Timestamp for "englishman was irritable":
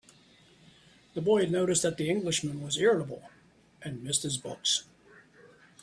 2.09-3.29